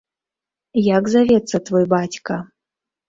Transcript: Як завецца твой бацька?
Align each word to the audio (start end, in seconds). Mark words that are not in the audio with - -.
Як 0.97 1.11
завецца 1.15 1.57
твой 1.67 1.85
бацька? 1.93 2.33